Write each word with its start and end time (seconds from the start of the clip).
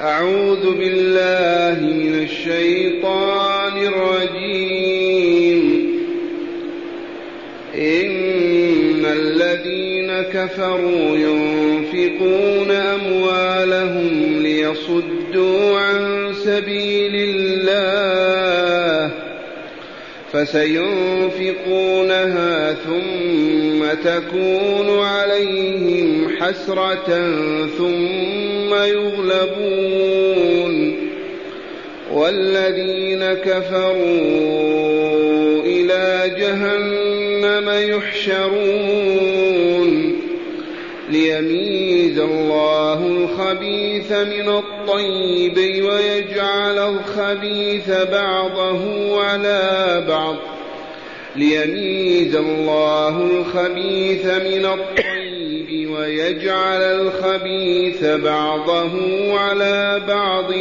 أعوذ 0.00 0.74
بالله 0.78 1.80
من 1.80 2.22
الشيطان 2.22 3.76
الرجيم. 3.76 5.88
إن 7.74 9.04
الذين 9.04 10.22
كفروا 10.22 11.16
ينفقون 11.16 12.70
أموالهم 12.70 14.42
ليصدوا 14.42 15.78
عن 15.78 16.32
سبيل 16.44 17.12
الله 17.14 19.14
فسينفقونها 20.32 21.14
ثم 22.74 23.86
تكون 24.04 24.98
عليهم 24.98 26.28
حسرة 26.40 27.08
ثم 27.78 28.57
يغلبون 28.86 30.68
والذين 32.12 33.24
كفروا 33.24 33.98
إلى 35.64 36.34
جهنم 36.38 37.70
يحشرون 37.96 39.38
ليميز 41.10 42.18
الله 42.18 43.06
الخبيث 43.06 44.12
من 44.12 44.48
الطيب 44.48 45.58
ويجعل 45.58 46.78
الخبيث 46.78 47.90
بعضه 47.90 48.82
على 49.24 50.04
بعض 50.08 50.36
ليميز 51.36 52.34
الله 52.34 53.20
الخبيث 53.22 54.24
من 54.24 54.66
الطيب 54.66 55.17
ويجعل 55.98 56.82
الخبيث 56.82 58.04
بعضه 58.04 58.92
على 59.38 60.02
بعض 60.08 60.52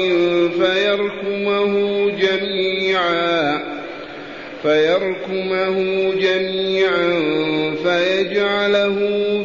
فيركمه 0.51 1.73
جميعا 2.09 3.59
فيركمه 4.63 5.77
جميعا 6.15 7.21
فيجعله 7.83 8.97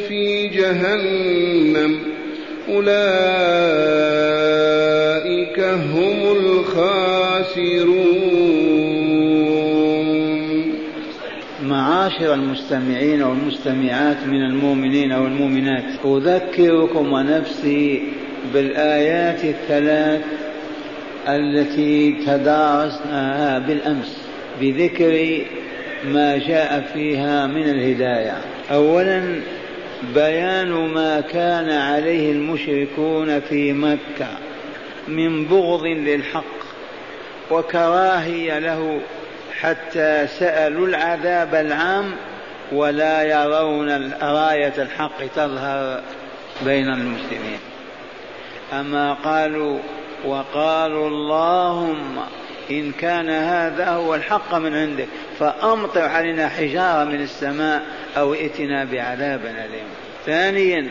في 0.08 0.48
جهنم. 0.48 1.98
أولئك 2.68 2.92
هم 5.94 6.36
الخاسرون. 6.36 8.21
معاشر 12.02 12.34
المستمعين 12.34 13.22
والمستمعات 13.22 14.16
من 14.26 14.42
المؤمنين 14.42 15.12
والمؤمنات. 15.12 15.84
أذكركم 16.04 17.12
ونفسي 17.12 18.02
بالآيات 18.54 19.44
الثلاث 19.44 20.20
التي 21.28 22.12
تدارسناها 22.26 23.58
بالأمس 23.58 24.26
بذكر 24.60 25.44
ما 26.04 26.38
جاء 26.38 26.90
فيها 26.94 27.46
من 27.46 27.62
الهداية. 27.62 28.36
أولا 28.70 29.40
بيان 30.14 30.70
ما 30.70 31.20
كان 31.20 31.70
عليه 31.70 32.32
المشركون 32.32 33.40
في 33.40 33.72
مكة 33.72 34.28
من 35.08 35.44
بغض 35.44 35.86
للحق 35.86 36.62
وكراهية 37.50 38.58
له 38.58 39.00
حتى 39.62 40.26
سألوا 40.26 40.86
العذاب 40.86 41.54
العام 41.54 42.12
ولا 42.72 43.22
يرون 43.22 44.12
راية 44.22 44.72
الحق 44.78 45.26
تظهر 45.36 46.02
بين 46.64 46.88
المسلمين. 46.88 47.58
أما 48.72 49.12
قالوا 49.12 49.78
وقالوا 50.24 51.08
اللهم 51.08 52.18
إن 52.70 52.92
كان 52.92 53.30
هذا 53.30 53.88
هو 53.88 54.14
الحق 54.14 54.54
من 54.54 54.74
عندك 54.74 55.08
فأمطر 55.38 56.02
علينا 56.02 56.48
حجارة 56.48 57.04
من 57.04 57.20
السماء 57.20 57.82
أو 58.16 58.34
ائتنا 58.34 58.84
بعذاب 58.84 59.40
أليم. 59.46 59.86
ثانيا 60.26 60.88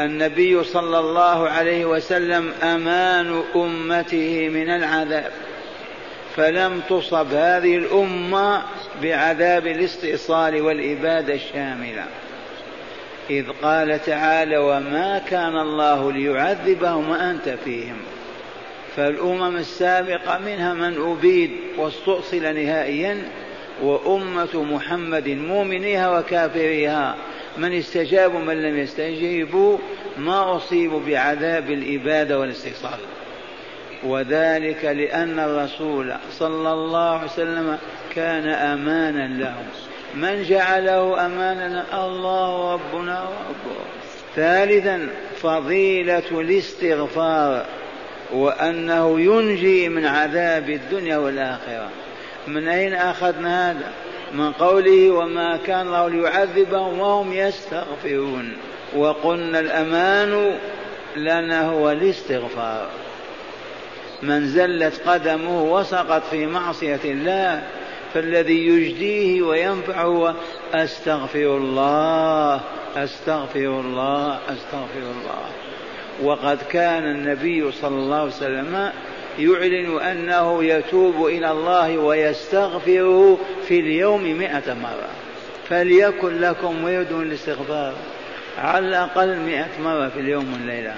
النبي 0.00 0.64
صلى 0.64 0.98
الله 0.98 1.48
عليه 1.48 1.84
وسلم 1.84 2.52
أمان 2.62 3.42
أمته 3.56 4.48
من 4.48 4.70
العذاب. 4.70 5.30
فلم 6.36 6.80
تصب 6.88 7.26
هذه 7.32 7.76
الأمة 7.76 8.62
بعذاب 9.02 9.66
الاستئصال 9.66 10.62
والإبادة 10.62 11.34
الشاملة. 11.34 12.04
إذ 13.30 13.44
قال 13.62 14.04
تعالى 14.04 14.58
وما 14.58 15.22
كان 15.30 15.56
الله 15.56 16.12
ليعذبهم 16.12 17.10
وأنت 17.10 17.48
فيهم. 17.64 17.96
فالأمم 18.96 19.56
السابقة 19.56 20.38
منها 20.38 20.74
من 20.74 21.12
أبيد 21.12 21.50
واستؤصل 21.78 22.42
نهائيا 22.42 23.22
وأمة 23.82 24.62
محمد 24.62 25.28
مؤمنيها 25.28 26.18
وكافريها. 26.18 27.16
من 27.58 27.72
استجابوا 27.72 28.40
من 28.40 28.62
لم 28.62 28.78
يستجيبوا 28.78 29.78
ما 30.18 30.56
أصيبوا 30.56 31.00
بعذاب 31.06 31.70
الإبادة 31.70 32.38
والاستئصال. 32.38 32.98
وذلك 34.04 34.84
لأن 34.84 35.38
الرسول 35.38 36.12
صلى 36.32 36.72
الله 36.72 37.10
عليه 37.10 37.24
وسلم 37.24 37.78
كان 38.14 38.48
أمانا 38.48 39.28
لهم. 39.42 39.66
من 40.14 40.42
جعله 40.42 41.26
أمانا؟ 41.26 42.06
الله 42.06 42.72
ربنا 42.72 43.22
وربه 43.22 43.80
ثالثا 44.36 45.08
فضيلة 45.42 46.40
الاستغفار 46.40 47.66
وأنه 48.32 49.20
ينجي 49.20 49.88
من 49.88 50.06
عذاب 50.06 50.70
الدنيا 50.70 51.16
والآخرة. 51.16 51.88
من 52.46 52.68
أين 52.68 52.94
أخذنا 52.94 53.70
هذا؟ 53.70 53.92
من 54.34 54.52
قوله 54.52 55.10
وما 55.10 55.56
كان 55.66 55.80
الله 55.80 56.08
ليعذبهم 56.08 56.98
وهم 56.98 57.32
يستغفرون. 57.32 58.52
وقلنا 58.96 59.60
الأمان 59.60 60.58
لنا 61.16 61.68
هو 61.68 61.90
الاستغفار. 61.90 62.88
من 64.22 64.46
زلت 64.46 65.00
قدمه 65.06 65.62
وسقط 65.62 66.22
في 66.30 66.46
معصية 66.46 67.00
الله 67.04 67.62
فالذي 68.14 68.66
يجديه 68.66 69.42
وينفعه 69.42 70.34
أستغفر 70.74 71.56
الله 71.56 72.60
أستغفر 72.96 73.80
الله 73.80 74.38
أستغفر 74.48 74.98
الله. 74.98 75.46
وقد 76.22 76.58
كان 76.70 77.04
النبي 77.04 77.72
صلى 77.72 77.96
الله 77.96 78.16
عليه 78.16 78.26
وسلم 78.26 78.92
يعلن 79.38 80.00
أنه 80.00 80.64
يتوب 80.64 81.26
إلى 81.26 81.50
الله 81.50 81.98
ويستغفره 81.98 83.38
في 83.68 83.80
اليوم 83.80 84.22
مئة 84.22 84.74
مرة. 84.74 85.08
فليكن 85.68 86.40
لكم 86.40 86.84
ورد 86.84 87.12
الاستغفار 87.12 87.92
على 88.58 88.88
الأقل 88.88 89.36
مئة 89.36 89.80
مرة 89.84 90.08
في 90.08 90.20
اليوم 90.20 90.52
والليلة. 90.52 90.94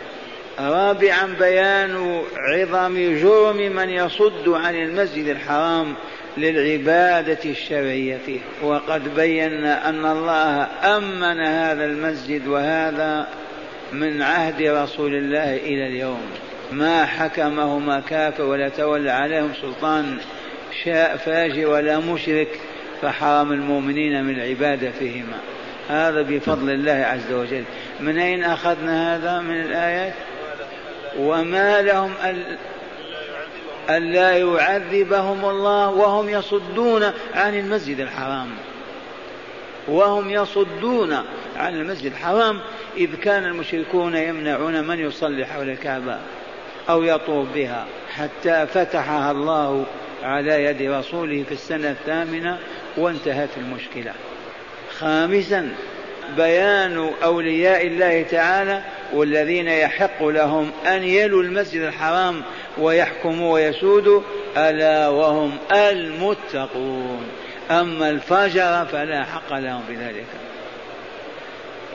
رابعا 0.61 1.27
بيان 1.39 2.23
عظم 2.37 3.19
جرم 3.21 3.57
من 3.57 3.91
يصد 3.91 4.49
عن 4.49 4.75
المسجد 4.75 5.27
الحرام 5.27 5.95
للعبادة 6.37 7.39
الشرعية 7.45 8.19
فيه. 8.27 8.41
وقد 8.63 9.15
بينا 9.15 9.89
أن 9.89 10.07
الله 10.07 10.67
أمن 10.97 11.41
هذا 11.41 11.85
المسجد 11.85 12.47
وهذا 12.47 13.29
من 13.93 14.23
عهد 14.23 14.63
رسول 14.63 15.15
الله 15.15 15.57
إلى 15.57 15.87
اليوم. 15.87 16.23
ما 16.73 17.05
حكمهما 17.05 18.01
كافر 18.01 18.43
ولا 18.43 18.69
تولى 18.69 19.11
عليهم 19.11 19.53
سلطان 19.63 20.17
شاء 20.85 21.17
فاجر 21.17 21.69
ولا 21.69 21.99
مشرك 21.99 22.49
فحرم 23.03 23.53
المؤمنين 23.53 24.25
من 24.25 24.35
العبادة 24.35 24.91
فيهما. 24.91 25.39
هذا 25.89 26.23
بفضل 26.23 26.71
الله 26.71 26.93
عز 26.93 27.33
وجل. 27.33 27.65
من 28.01 28.19
أين 28.19 28.45
أخذنا 28.45 29.17
هذا 29.17 29.41
من 29.41 29.61
الآيات؟ 29.61 30.13
وما 31.19 31.83
لهم 31.83 32.13
ألا 33.91 34.39
يعذبهم 34.39 35.45
الله 35.45 35.91
وهم 35.91 36.29
يصدون 36.29 37.03
عن 37.35 37.55
المسجد 37.55 38.01
الحرام. 38.01 38.49
وهم 39.89 40.31
يصدون 40.31 41.13
عن 41.57 41.75
المسجد 41.75 42.13
الحرام. 42.13 42.61
إذ 42.97 43.15
كان 43.15 43.45
المشركون 43.45 44.17
يمنعون 44.17 44.85
من 44.85 44.99
يصلي 45.01 45.47
حول 45.47 45.71
الكعبة 45.71 46.19
أو 46.89 47.03
يطوف 47.03 47.47
بها 47.55 47.87
حتى 48.15 48.67
فتحها 48.67 49.31
الله 49.31 49.85
على 50.23 50.65
يد 50.65 50.83
رسوله 50.83 51.45
في 51.49 51.53
السنة 51.53 51.91
الثامنة 51.91 52.59
وانتهت 52.97 53.51
المشكلة. 53.57 54.13
خامسا 54.99 55.73
بيان 56.37 57.11
أولياء 57.25 57.87
الله 57.87 58.23
تعالى 58.23 58.83
والذين 59.13 59.69
يحق 59.69 60.23
لهم 60.23 60.71
أن 60.87 61.03
يلوا 61.03 61.43
المسجد 61.43 61.83
الحرام 61.83 62.43
ويحكموا 62.79 63.55
ويسودوا 63.55 64.21
ألا 64.57 65.09
وهم 65.09 65.57
المتقون. 65.73 67.27
أما 67.71 68.11
الفجر 68.11 68.87
فلا 68.93 69.25
حق 69.25 69.53
لهم 69.53 69.83
بذلك. 69.89 70.27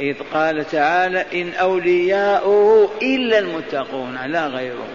إذ 0.01 0.16
قال 0.33 0.68
تعالى 0.68 1.25
إن 1.33 1.54
أولياؤه 1.54 2.89
إلا 3.01 3.39
المتقون 3.39 4.18
لا 4.25 4.48
غيرهم. 4.48 4.89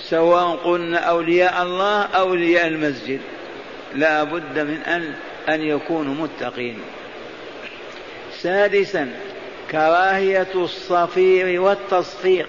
سواء 0.00 0.56
قلنا 0.56 0.98
أولياء 0.98 1.62
الله 1.62 2.02
أولياء 2.02 2.66
المسجد 2.66 3.20
لا 3.94 4.24
بد 4.24 4.58
من 4.58 4.82
أن 4.82 5.14
أن 5.48 5.62
يكونوا 5.62 6.14
متقين. 6.14 6.78
سادسا 8.42 9.08
كراهية 9.70 10.48
الصفير 10.54 11.60
والتصفيق 11.60 12.48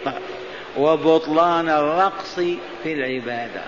وبطلان 0.77 1.69
الرقص 1.69 2.35
في 2.83 2.93
العبادة. 2.93 3.61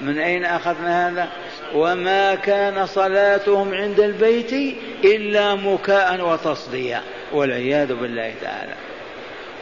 من 0.00 0.18
أين 0.18 0.44
أخذنا 0.44 1.08
هذا؟ 1.08 1.28
وما 1.74 2.34
كان 2.34 2.86
صلاتهم 2.86 3.74
عند 3.74 4.00
البيت 4.00 4.52
إلا 5.04 5.54
مكاء 5.54 6.20
وتصديا 6.20 7.02
والعياذ 7.32 7.94
بالله 7.94 8.34
تعالى. 8.42 8.74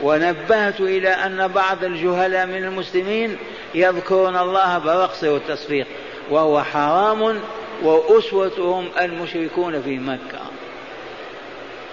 ونبهت 0.02 0.80
إلى 0.80 1.08
أن 1.08 1.48
بعض 1.48 1.84
الجهلاء 1.84 2.46
من 2.46 2.64
المسلمين 2.64 3.36
يذكرون 3.74 4.36
الله 4.36 4.78
بالرقص 4.78 5.24
والتصفيق 5.24 5.86
وهو 6.30 6.62
حرام 6.62 7.40
وأسوتهم 7.82 8.88
المشركون 9.00 9.82
في 9.82 9.98
مكة. 9.98 10.49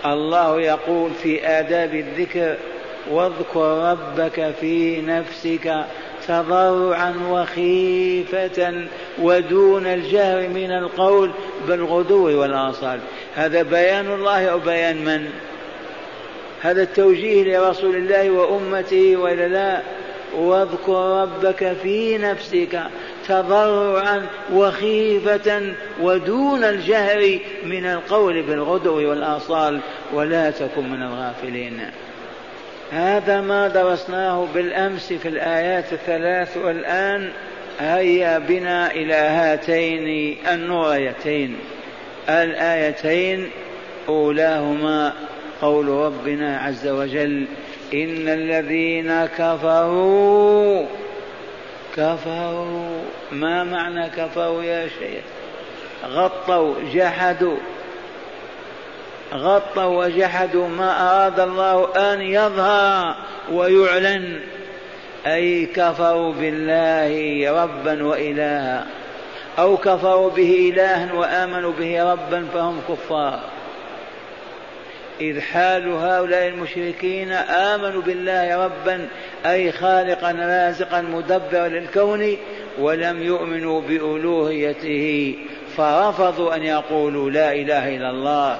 الله 0.05 0.61
يقول 0.61 1.11
في 1.23 1.47
آداب 1.47 1.95
الذكر 1.95 2.55
واذكر 3.11 3.91
ربك 3.91 4.53
في 4.61 5.01
نفسك 5.01 5.85
تضرعا 6.27 7.15
وخيفة 7.29 8.73
ودون 9.21 9.87
الجهر 9.87 10.47
من 10.47 10.71
القول 10.71 11.31
بالغدو 11.67 12.41
والآصال. 12.41 12.99
هذا 13.35 13.63
بيان 13.63 14.13
الله 14.13 14.45
أو 14.45 14.59
بيان 14.59 15.05
من؟ 15.05 15.29
هذا 16.61 16.81
التوجيه 16.81 17.57
لرسول 17.57 17.95
الله 17.95 18.29
وأمته 18.29 19.17
وإلى 19.17 19.47
لا. 19.47 19.81
واذكر 20.35 21.21
ربك 21.21 21.73
في 21.83 22.17
نفسك 22.17 22.83
تضرعا 23.27 24.25
وخيفة 24.53 25.73
ودون 26.01 26.63
الجهر 26.63 27.39
من 27.65 27.85
القول 27.85 28.43
بالغدو 28.43 29.09
والآصال 29.09 29.79
ولا 30.13 30.51
تكن 30.51 30.89
من 30.89 31.01
الغافلين. 31.01 31.79
هذا 32.91 33.41
ما 33.41 33.67
درسناه 33.67 34.47
بالأمس 34.53 35.13
في 35.13 35.27
الآيات 35.27 35.93
الثلاث 35.93 36.57
والآن. 36.57 37.31
هيا 37.79 38.39
بنا 38.39 38.91
إلى 38.91 39.13
هاتين 39.13 40.37
النوريتين 40.53 41.57
الآيتين 42.29 43.49
أولاهما 44.07 45.13
قول 45.61 45.87
ربنا 45.87 46.57
عز 46.57 46.87
وجل 46.87 47.45
إن 47.93 48.27
الذين 48.27 49.25
كفروا 49.25 50.85
كفروا 51.97 53.01
ما 53.31 53.63
معنى 53.63 54.09
كفروا 54.09 54.63
يا 54.63 54.87
شيخ؟ 54.87 55.23
غطوا 56.05 56.75
جحدوا. 56.93 57.57
غطوا 59.33 60.05
وجحدوا 60.05 60.67
ما 60.67 60.91
أراد 61.01 61.39
الله 61.39 61.95
أن 62.13 62.21
يظهر 62.21 63.15
ويعلن. 63.51 64.41
أي 65.25 65.65
كفروا 65.65 66.33
بالله 66.33 67.51
ربا 67.63 68.03
وإلها 68.03 68.85
أو 69.59 69.77
كفروا 69.77 70.29
به 70.29 70.71
إلها 70.73 71.13
وآمنوا 71.13 71.71
به 71.71 72.11
ربا 72.11 72.45
فهم 72.53 72.81
كفار. 72.89 73.56
إذ 75.21 75.39
حال 75.39 75.89
هؤلاء 75.89 76.47
المشركين 76.47 77.31
آمنوا 77.31 78.01
بالله 78.01 78.65
ربا 78.65 79.07
أي 79.45 79.71
خالقا 79.71 80.31
رازقا 80.31 81.01
مدبرا 81.01 81.67
للكون 81.67 82.37
ولم 82.79 83.23
يؤمنوا 83.23 83.81
بألوهيته 83.81 85.35
فرفضوا 85.77 86.55
أن 86.55 86.63
يقولوا 86.63 87.31
لا 87.31 87.53
إله 87.53 87.95
إلا 87.95 88.09
الله. 88.09 88.59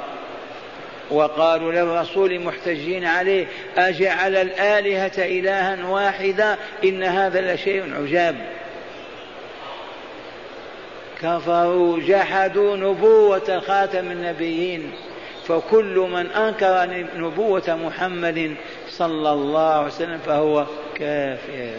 وقالوا 1.11 1.71
للرسول 1.71 2.39
محتجين 2.39 3.05
عليه 3.05 3.45
أجعل 3.77 4.35
الآلهة 4.35 5.11
إلها 5.17 5.85
واحدا؟ 5.85 6.57
إن 6.83 7.03
هذا 7.03 7.53
لشيء 7.53 7.83
عجاب. 7.95 8.35
كفروا 11.21 11.99
جحدوا 11.99 12.77
نبوة 12.77 13.59
خاتم 13.59 14.11
النبيين. 14.11 14.91
فكل 15.47 16.07
من 16.13 16.27
أنكر 16.31 17.05
نبوة 17.15 17.75
محمد 17.85 18.55
صلى 18.89 19.31
الله 19.31 19.73
عليه 19.73 19.87
وسلم 19.87 20.17
فهو 20.17 20.65
كافر. 20.95 21.73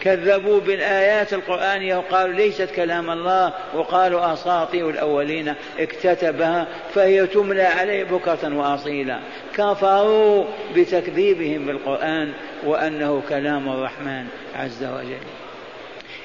كذبوا 0.00 0.60
بالآيات 0.60 1.32
القرآنية 1.32 1.96
وقالوا 1.96 2.34
ليست 2.34 2.70
كلام 2.70 3.10
الله 3.10 3.52
وقالوا 3.74 4.32
أساطير 4.32 4.90
الأولين 4.90 5.54
اكتتبها 5.78 6.66
فهي 6.94 7.26
تملى 7.26 7.62
عليه 7.62 8.04
بكرة 8.04 8.56
وأصيلا. 8.56 9.18
كفروا 9.56 10.44
بتكذيبهم 10.76 11.66
بالقرآن 11.66 12.32
وأنه 12.66 13.22
كلام 13.28 13.68
الرحمن 13.68 14.24
عز 14.56 14.84
وجل. 14.84 15.24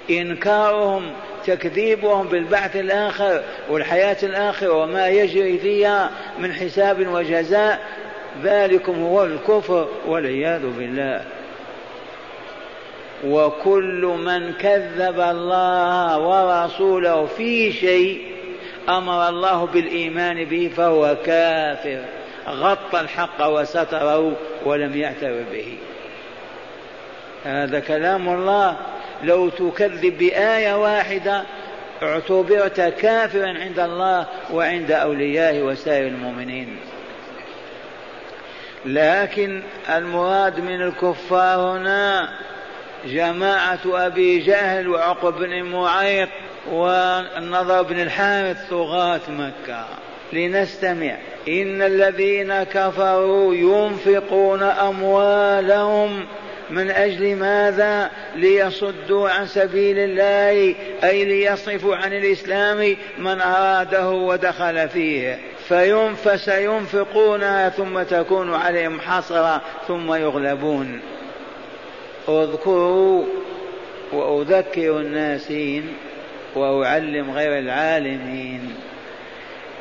إنكارهم 0.09 1.11
تكذيبهم 1.45 2.27
بالبعث 2.27 2.75
الآخر 2.75 3.41
والحياة 3.69 4.17
الآخرة 4.23 4.71
وما 4.71 5.07
يجري 5.07 5.57
فيها 5.57 6.11
من 6.39 6.53
حساب 6.53 7.07
وجزاء. 7.07 7.79
ذلكم 8.43 9.03
هو 9.03 9.23
الكفر 9.23 9.87
والعياذ 10.07 10.61
بالله. 10.77 11.21
وكل 13.25 14.15
من 14.25 14.53
كذب 14.53 15.19
الله 15.19 16.19
ورسوله 16.19 17.25
في 17.25 17.71
شيء 17.71 18.21
أمر 18.89 19.29
الله 19.29 19.65
بالإيمان 19.65 20.45
به 20.45 20.71
فهو 20.77 21.17
كافر. 21.25 22.01
غطى 22.49 22.99
الحق 22.99 23.47
وستره 23.47 24.33
ولم 24.65 24.97
يعترف 24.97 25.51
به. 25.51 25.77
هذا 27.45 27.79
كلام 27.79 28.29
الله. 28.29 28.75
لو 29.23 29.49
تكذب 29.49 30.17
بآية 30.17 30.73
واحدة 30.73 31.43
اعتبرت 32.03 32.81
كافرا 32.81 33.47
عند 33.47 33.79
الله 33.79 34.25
وعند 34.53 34.91
أوليائه 34.91 35.61
وسائر 35.61 36.07
المؤمنين. 36.07 36.77
لكن 38.85 39.63
المراد 39.95 40.59
من 40.59 40.81
الكفار 40.81 41.59
هنا 41.59 42.29
جماعة 43.05 43.79
أبي 43.85 44.39
جهل 44.39 44.87
وعقب 44.87 45.33
بن 45.33 45.63
معيط 45.63 46.29
والنضر 46.71 47.81
بن 47.81 47.99
الحارث 47.99 48.69
طغاة 48.69 49.21
مكة. 49.29 49.85
لنستمع. 50.33 51.17
إن 51.47 51.81
الذين 51.81 52.63
كفروا 52.63 53.55
ينفقون 53.55 54.63
أموالهم 54.63 56.25
من 56.69 56.91
أجل 56.91 57.35
ماذا 57.35 58.11
ليصدوا 58.35 59.29
عن 59.29 59.47
سبيل 59.47 59.99
الله 59.99 60.75
أي 61.03 61.25
ليصرفوا 61.25 61.95
عن 61.95 62.13
الإسلام 62.13 62.95
من 63.17 63.41
أراده 63.41 64.09
ودخل 64.09 64.89
فيه. 64.89 65.39
فينف 65.67 66.27
فسينفقونها 66.27 67.69
ثم 67.69 68.03
تكون 68.03 68.53
عليهم 68.53 68.99
حسرة 68.99 69.61
ثم 69.87 70.13
يغلبون. 70.13 70.99
أذكروا 72.29 73.25
وأذكر 74.13 74.99
الناسين 74.99 75.93
وأعلم 76.55 77.31
غير 77.31 77.59
العالمين 77.59 78.75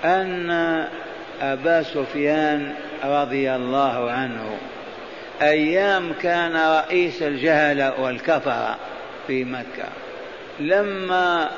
أن 0.05 0.50
أبا 1.43 1.83
سفيان 1.83 2.75
رضي 3.05 3.55
الله 3.55 4.11
عنه 4.11 4.57
أيام 5.43 6.12
كان 6.23 6.57
رئيس 6.57 7.23
الجهل 7.23 7.93
والكفرة 7.99 8.76
في 9.26 9.45
مكة. 9.45 9.88
لما 10.61 11.50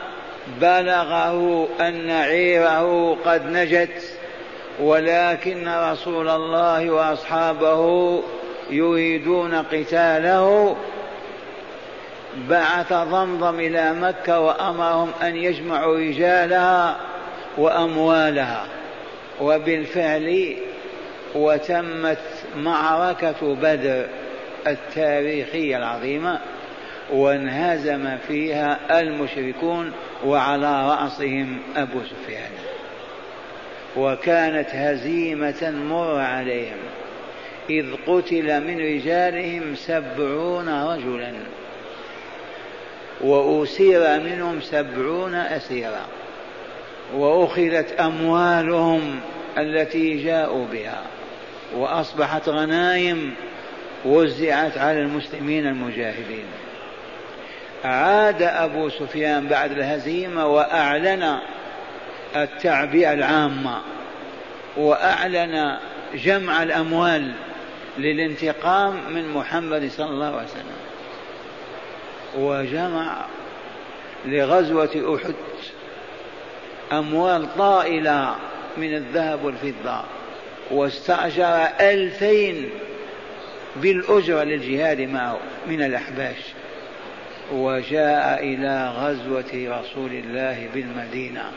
بلغه 0.61 1.69
أن 1.81 2.11
عيره 2.11 3.17
قد 3.25 3.47
نجت 3.47 4.03
ولكن 4.81 5.69
رسول 5.69 6.29
الله 6.29 6.91
وأصحابه 6.91 8.23
يريدون 8.71 9.55
قتاله 9.55 10.77
بعث 12.49 12.93
ضمضم 12.93 13.61
إلى 13.61 13.93
مكة 13.93 14.41
وأمرهم 14.41 15.11
أن 15.23 15.37
يجمعوا 15.37 15.97
رجالها 15.99 16.97
وأموالها. 17.59 18.67
وبالفعل 19.41 20.57
وتمت 21.37 22.19
معركة 22.57 23.55
بدر 23.55 24.07
التاريخية 24.67 25.77
العظيمة 25.77 26.41
وانهزم 27.13 28.17
فيها 28.29 29.01
المشركون 29.01 29.93
وعلى 30.25 30.89
رأسهم 30.89 31.59
أبو 31.77 31.99
سفيان. 32.05 32.51
وكانت 33.97 34.69
هزيمة 34.73 35.71
مر 35.71 36.21
عليهم. 36.21 36.77
إذ 37.71 37.87
قتل 38.07 38.61
من 38.61 38.79
رجالهم 38.79 39.75
سبعون 39.75 40.69
رجلا. 40.69 41.33
وأسير 43.21 44.21
منهم 44.21 44.61
سبعون 44.61 45.35
أسيرا. 45.35 46.07
وأخذت 47.15 48.01
أموالهم 48.01 49.21
التي 49.59 50.25
جاءوا 50.25 50.67
بها. 50.73 51.03
وأصبحت 51.75 52.49
غنائم 52.49 53.35
وزعت 54.05 54.79
على 54.79 54.99
المسلمين 55.01 55.67
المجاهدين. 55.67 56.45
عاد 57.85 58.43
أبو 58.43 58.89
سفيان 58.89 59.47
بعد 59.47 59.71
الهزيمة 59.71 60.47
وأعلن 60.47 61.39
التعبئة 62.37 63.13
العامة 63.13 63.81
وأعلن 64.77 65.77
جمع 66.15 66.63
الأموال 66.63 67.33
للانتقام 67.99 69.01
من 69.11 69.29
محمد 69.29 69.91
صلى 69.91 70.11
الله 70.11 70.27
عليه 70.27 70.37
وسلم. 70.37 70.77
وجمع 72.39 73.17
لغزوة 74.25 75.17
أحد 75.17 75.35
أموال 76.93 77.57
طائلة 77.59 78.37
من 78.77 78.95
الذهب 78.95 79.45
والفضة. 79.45 80.01
واستأجر 80.71 81.69
ألفين 81.81 82.71
بالأجرة 83.77 84.43
للجهاد 84.43 85.01
معه 85.01 85.39
من 85.67 85.83
الأحباش. 85.83 86.37
وجاء 87.53 88.45
إلى 88.45 88.93
غزوة 88.97 89.81
رسول 89.81 90.13
الله 90.13 90.69
بالمدينة 90.75 91.51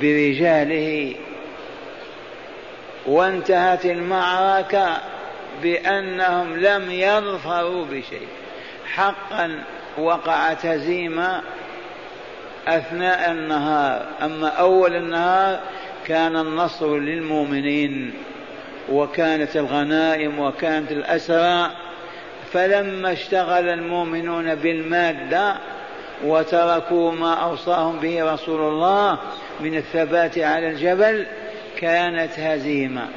برجاله. 0.00 1.14
وانتهت 3.06 3.86
المعركة 3.86 4.96
بأنهم 5.62 6.56
لم 6.56 6.90
يظفروا 6.90 7.84
بشيء. 7.84 8.28
حقا 8.86 9.64
وقعت 9.98 10.66
هزيمة 10.66 11.42
أثناء 12.68 13.30
النهار. 13.30 14.06
أما 14.22 14.48
أول 14.48 14.94
النهار 14.94 15.60
كان 16.06 16.36
النصر 16.36 16.98
للمؤمنين. 16.98 18.12
وكانت 18.92 19.56
الغنائم 19.56 20.38
وكانت 20.38 20.92
الأسرى 20.92 21.70
فلما 22.52 23.12
اشتغل 23.12 23.68
المؤمنون 23.68 24.54
بالمادة 24.54 25.56
وتركوا 26.24 27.12
ما 27.12 27.34
أوصاهم 27.34 27.98
به 27.98 28.32
رسول 28.32 28.60
الله 28.60 29.18
من 29.60 29.76
الثبات 29.76 30.38
على 30.38 30.68
الجبل 30.68 31.26
كانت 31.78 32.38
هزيمة. 32.38 33.08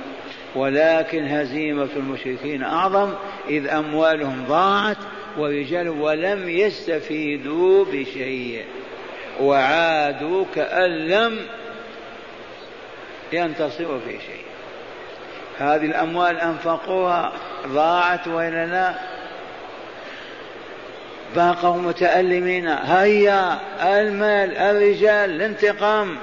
ولكن 0.55 1.27
هزيمة 1.27 1.89
المشركين 1.95 2.63
أعظم 2.63 3.13
إذ 3.49 3.67
أموالهم 3.67 4.45
ضاعت 4.47 4.97
ورجال 5.37 5.89
ولم 5.89 6.49
يستفيدوا 6.49 7.85
بشيء. 7.85 8.65
وعادوا 9.41 10.45
كأن 10.55 11.07
لم 11.07 11.37
ينتصروا 13.33 13.99
في 13.99 14.11
شيء. 14.11 14.50
هذه 15.61 15.85
الأموال 15.85 16.39
أنفقوها 16.39 17.31
ضاعت 17.67 18.27
وإلا 18.27 18.65
لا 18.65 18.93
باقوا 21.35 21.75
متألمين. 21.75 22.67
هيا 22.67 23.59
المال 23.81 24.57
الرجال 24.57 25.29
الانتقام. 25.29 26.17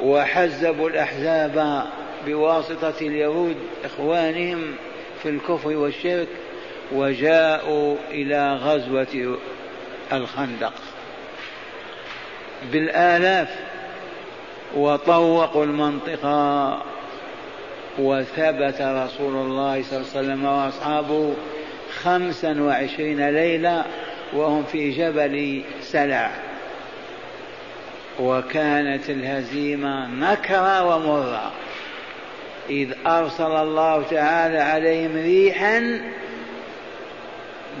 وحزبوا 0.00 0.88
الأحزاب 0.90 1.86
بواسطة 2.26 2.94
اليهود 3.00 3.56
إخوانهم 3.84 4.74
في 5.22 5.28
الكفر 5.28 5.68
والشرك 5.68 6.28
وجاءوا 6.92 7.96
إلى 8.10 8.54
غزوة 8.54 9.38
الخندق. 10.12 10.72
بالآلاف. 12.72 13.48
وطوقوا 14.76 15.64
المنطقة. 15.64 16.97
وثبت 17.98 18.80
رسول 18.80 19.34
الله 19.34 19.82
صلى 19.82 19.98
الله 19.98 20.08
عليه 20.14 20.18
وسلم 20.18 20.44
وأصحابه 20.44 21.34
خمسا 22.02 22.62
وعشرين 22.62 23.28
ليلة 23.28 23.84
وهم 24.32 24.64
في 24.64 24.90
جبل 24.90 25.62
سلع. 25.80 26.30
وكانت 28.20 29.10
الهزيمة 29.10 30.06
نكرة 30.06 30.84
ومرة. 30.84 31.52
إذ 32.70 32.92
أرسل 33.06 33.52
الله 33.56 34.02
تعالى 34.02 34.58
عليهم 34.58 35.16
ريحا 35.16 36.00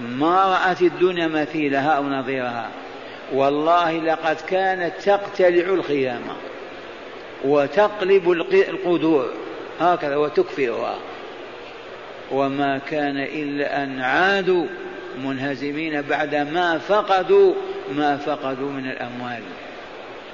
ما 0.08 0.44
رأت 0.44 0.82
الدنيا 0.82 1.26
مثيلها 1.26 1.90
أو 1.90 2.02
نظيرها. 2.02 2.68
والله 3.32 3.92
لقد 3.92 4.36
كانت 4.48 4.92
تقتلع 5.04 5.74
الخيام 5.74 6.22
وتقلب 7.44 8.30
القدور. 8.52 9.32
هكذا 9.80 10.16
وتكفرها 10.16 10.98
وما 12.30 12.80
كان 12.90 13.16
إلا 13.16 13.82
أن 13.82 14.00
عادوا 14.00 14.66
منهزمين 15.24 16.02
بعد 16.02 16.34
ما 16.34 16.78
فقدوا 16.78 17.54
ما 17.92 18.16
فقدوا 18.16 18.70
من 18.70 18.90
الأموال 18.90 19.42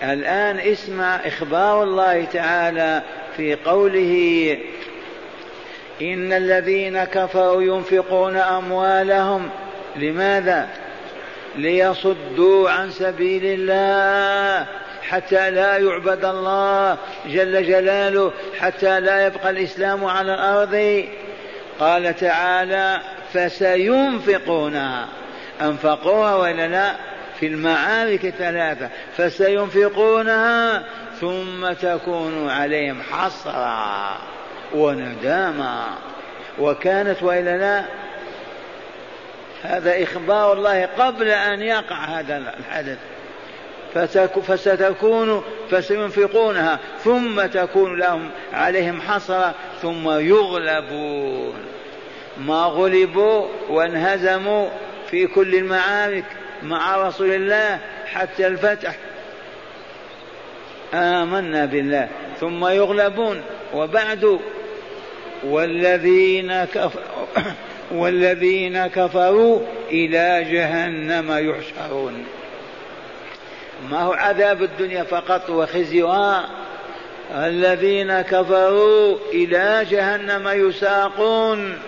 الآن 0.02 0.58
اسمع 0.58 1.16
إخبار 1.16 1.82
الله 1.82 2.24
تعالى 2.24 3.02
في 3.36 3.54
قوله 3.54 4.58
إن 6.02 6.32
الذين 6.32 7.04
كفروا 7.04 7.62
ينفقون 7.62 8.36
أموالهم 8.36 9.50
لماذا؟ 9.96 10.68
ليصدوا 11.56 12.70
عن 12.70 12.90
سبيل 12.90 13.42
الله 13.44 14.66
حتى 15.08 15.50
لا 15.50 15.76
يعبد 15.76 16.24
الله 16.24 16.96
جل 17.26 17.66
جلاله 17.66 18.32
حتى 18.60 19.00
لا 19.00 19.26
يبقى 19.26 19.50
الإسلام 19.50 20.04
على 20.04 20.34
الأرض. 20.34 21.04
قال 21.80 22.16
تعالى 22.16 23.00
فسينفقونها. 23.32 25.08
أنفقوها 25.62 26.34
ولا 26.34 26.68
لا؟ 26.68 26.92
في 27.40 27.46
المعارك 27.46 28.24
الثلاثة 28.24 28.88
فسينفقونها 29.16 30.82
ثم 31.20 31.72
تكون 31.72 32.50
عليهم 32.50 33.02
حسرة 33.02 34.18
وندامة 34.74 35.84
وكانت 36.58 37.22
وإلا 37.22 37.58
لا؟ 37.58 37.84
هذا 39.62 40.02
إخبار 40.02 40.52
الله 40.52 40.86
قبل 40.98 41.28
أن 41.28 41.62
يقع 41.62 41.96
هذا 41.96 42.54
الحدث. 42.58 42.98
فستكون 43.94 45.44
فسينفقونها 45.70 46.78
ثم 47.04 47.46
تكون 47.46 47.98
لهم 47.98 48.30
عليهم 48.52 49.00
حسرة 49.00 49.54
ثم 49.82 50.10
يغلبون. 50.10 51.54
ما 52.38 52.64
غلبوا 52.64 53.46
وانهزموا 53.68 54.68
في 55.10 55.26
كل 55.26 55.54
المعارك 55.54 56.24
مع 56.62 57.08
رسول 57.08 57.30
الله 57.30 57.78
حتى 58.06 58.46
الفتح. 58.46 58.96
آمنا 60.94 61.64
بالله. 61.64 62.08
ثم 62.40 62.66
يغلبون. 62.66 63.42
وبعد 63.74 64.38
والذين 65.44 66.64
كفروا 66.64 67.26
والذين 68.00 68.86
كفروا 68.86 69.60
إلى 69.90 70.46
جهنم 70.52 71.50
يحشرون. 71.50 72.24
ما 73.90 74.00
هو 74.02 74.12
عذاب 74.12 74.62
الدنيا 74.62 75.02
فقط 75.02 75.50
وخزيها 75.50 76.48
الذين 77.34 78.20
كفروا 78.20 79.18
إلى 79.32 79.86
جهنم 79.90 80.68
يساقون 80.68 81.78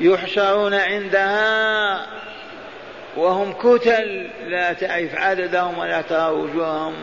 يحشرون 0.00 0.74
عندها 0.74 2.06
وهم 3.16 3.52
كتل. 3.52 4.28
لا 4.46 4.72
تعرف 4.72 5.14
عددهم 5.14 5.78
ولا 5.78 6.00
ترى 6.02 6.30
وجوههم. 6.30 6.94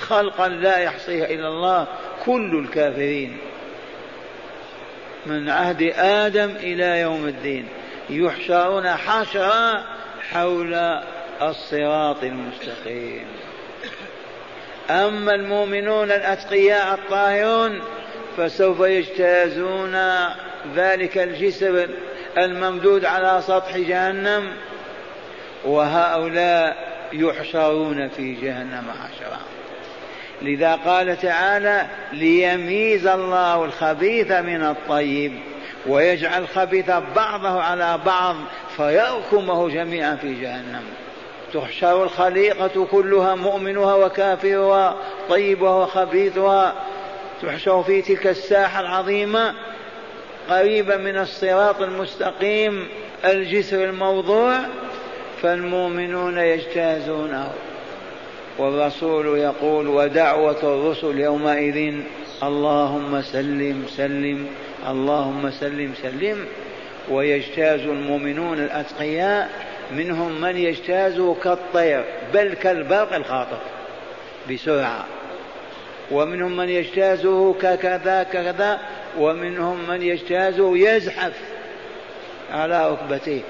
خلقا 0.00 0.48
لا 0.48 0.78
يحصيها 0.78 1.30
إلا 1.30 1.48
الله. 1.48 1.86
كل 2.24 2.64
الكافرين. 2.64 3.36
من 5.26 5.50
عهد 5.50 5.92
آدم 5.96 6.50
إلى 6.50 7.00
يوم 7.00 7.26
الدين. 7.26 7.68
يحشرون 8.10 8.88
حشرا 8.88 9.84
حول 10.30 11.00
الصراط 11.42 12.22
المستقيم. 12.22 13.26
أما 14.90 15.34
المؤمنون 15.34 16.12
الأتقياء 16.12 16.94
الطاهرون 16.94 17.80
فسوف 18.36 18.80
يجتازون 18.80 19.96
ذلك 20.74 21.18
الجسر 21.18 21.88
الممدود 22.38 23.04
على 23.04 23.42
سطح 23.42 23.76
جهنم 23.76 24.52
وهؤلاء 25.64 26.94
يحشرون 27.12 28.08
في 28.08 28.34
جهنم 28.34 28.84
حشرا. 28.90 29.40
لذا 30.42 30.74
قال 30.74 31.16
تعالى 31.16 31.86
ليميز 32.12 33.06
الله 33.06 33.64
الخبيث 33.64 34.32
من 34.32 34.62
الطيب 34.64 35.38
ويجعل 35.86 36.42
الخبيث 36.42 36.90
بعضه 37.16 37.62
على 37.62 37.98
بعض 38.06 38.36
فيركمه 38.76 39.68
جميعا 39.68 40.16
في 40.16 40.34
جهنم. 40.40 40.82
تحشر 41.54 42.02
الخليقة 42.02 42.86
كلها 42.90 43.34
مؤمنها 43.34 43.94
وكافرها 43.94 44.96
طيبها 45.28 45.74
وخبيثها. 45.74 46.74
تحشر 47.42 47.82
في 47.82 48.02
تلك 48.02 48.26
الساحة 48.26 48.80
العظيمة 48.80 49.54
قريبة 50.50 50.96
من 50.96 51.16
الصراط 51.16 51.80
المستقيم 51.80 52.88
الجسر 53.24 53.84
الموضوع. 53.84 54.60
فالمؤمنون 55.42 56.38
يجتازونه. 56.38 57.52
والرسول 58.58 59.38
يقول 59.38 59.88
ودعوة 59.88 60.62
الرسل 60.62 61.18
يومئذ 61.18 61.94
اللهم 62.42 63.22
سلم 63.22 63.84
سلم 63.88 64.46
اللهم 64.88 65.50
سلم 65.50 65.92
سلم. 66.02 66.46
ويجتاز 67.10 67.80
المؤمنون 67.80 68.58
الأتقياء 68.58 69.73
منهم 69.92 70.40
من 70.40 70.56
يجتاز 70.56 71.20
كالطير 71.42 72.04
بل 72.34 72.54
كالبرق 72.54 73.14
الخاطف 73.14 73.60
بسرعة. 74.50 75.04
ومنهم 76.10 76.56
من 76.56 76.68
يجتازه 76.68 77.54
ككذا 77.54 78.22
كذا 78.22 78.78
ومنهم 79.18 79.88
من 79.88 80.02
يجتازه 80.02 80.76
يزحف 80.76 81.40
على 82.52 82.90
ركبتيه 82.90 83.40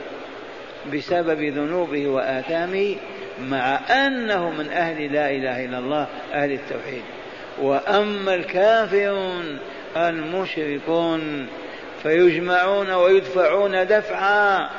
بسبب 0.93 1.41
ذنوبه 1.41 2.09
وآثامه 2.09 2.97
مع 3.41 3.81
أنه 4.07 4.51
من 4.51 4.71
أهل 4.71 5.13
لا 5.13 5.31
إله 5.31 5.65
إلا 5.65 5.79
الله 5.79 6.07
أهل 6.33 6.53
التوحيد. 6.53 7.03
وأما 7.63 8.35
الكافرون 8.35 9.59
المشركون 9.97 11.47
فيجمعون 12.03 12.91
ويدفعون 12.91 13.87
دفعا 13.87 14.71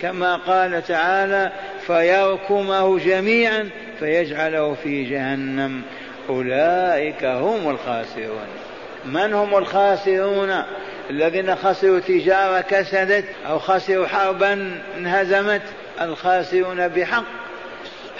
كما 0.00 0.36
قال 0.36 0.82
تعالى 0.86 1.52
فيركمه 1.86 2.98
جميعا 2.98 3.70
فيجعله 3.98 4.74
في 4.74 5.04
جهنم. 5.04 5.82
أولئك 6.28 7.24
هم 7.24 7.70
الخاسرون. 7.70 8.46
من 9.04 9.32
هم 9.32 9.56
الخاسرون؟ 9.56 10.62
الذين 11.10 11.56
خسروا 11.56 12.00
تجارة 12.00 12.60
كسدت 12.60 13.24
أو 13.46 13.58
خسروا 13.58 14.06
حربا 14.06 14.80
انهزمت؟ 14.96 15.62
الخاسرون 16.00 16.88
بحق. 16.88 17.24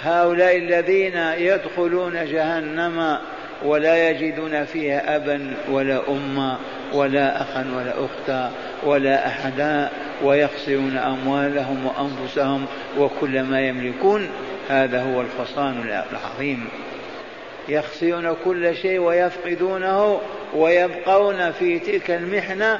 هؤلاء 0.03 0.57
الذين 0.57 1.17
يدخلون 1.37 2.25
جهنم 2.25 3.17
ولا 3.63 4.09
يجدون 4.09 4.65
فيها 4.65 5.15
أبا 5.15 5.53
ولا 5.69 6.01
أما 6.09 6.57
ولا 6.93 7.41
أخا 7.41 7.65
ولا 7.77 7.93
أختا. 8.05 8.51
ولا 8.83 9.27
أحدا 9.27 9.89
ويخسرون 10.23 10.97
أموالهم 10.97 11.85
وأنفسهم 11.85 12.65
وكل 12.97 13.43
ما 13.43 13.67
يملكون. 13.67 14.29
هذا 14.69 15.03
هو 15.03 15.21
الخسران 15.21 16.03
العظيم. 16.11 16.67
يخسرون 17.69 18.35
كل 18.45 18.75
شيء 18.75 18.99
ويفقدونه 18.99 20.21
ويبقون 20.55 21.51
في 21.51 21.79
تلك 21.79 22.11
المحنة 22.11 22.79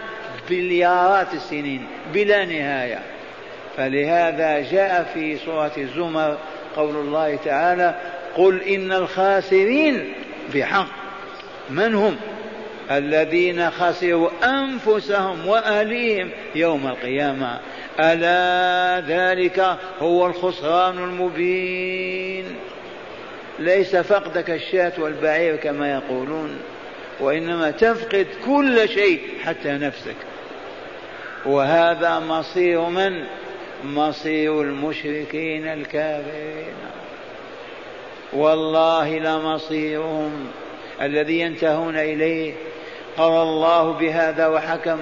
بليارات 0.50 1.34
السنين 1.34 1.86
بلا 2.14 2.46
نهاية. 2.46 3.00
فلهذا 3.78 4.60
جاء 4.72 5.12
في 5.14 5.38
سورة 5.38 5.72
الزمر 5.78 6.38
قول 6.76 6.96
الله 6.96 7.36
تعالى 7.46 7.96
قل 8.38 8.62
إن 8.62 8.92
الخاسرين 8.92 10.14
بحق. 10.54 10.88
من 11.70 11.96
هم؟ 11.96 12.16
الذين 12.92 13.72
خسروا 13.72 14.30
أنفسهم 14.44 15.48
وأهليهم 15.48 16.30
يوم 16.56 16.88
القيامة. 16.88 17.60
ألا 18.00 19.08
ذلك 19.08 19.78
هو 20.00 20.28
الخسران 20.28 20.98
المبين. 20.98 22.46
ليس 23.60 23.96
فقدك 23.96 24.50
الشاة 24.50 24.94
والبعير 24.98 25.56
كما 25.56 25.94
يقولون 25.94 26.58
وإنما 27.20 27.72
تفقد 27.72 28.28
كل 28.46 28.90
شيء 28.90 29.22
حتى 29.44 29.72
نفسك. 29.72 30.16
وهذا 31.46 32.20
مصير 32.20 32.82
من؟ 32.82 33.24
مصير 33.84 34.62
المشركين 34.62 35.68
الكافرين. 35.68 36.76
والله 38.34 39.20
لمصيرهم. 39.20 40.48
الذي 41.02 41.40
ينتهون 41.40 41.98
إليه 41.98 42.54
قضى 43.18 43.42
الله 43.42 43.92
بهذا 43.92 44.48
وحكم 44.48 44.98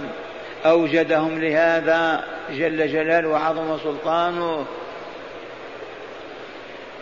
أوجدهم 0.66 1.40
لهذا 1.40 2.24
جل 2.50 2.88
جلاله 2.88 3.30
وعظم 3.30 3.78
سلطانه. 3.78 4.66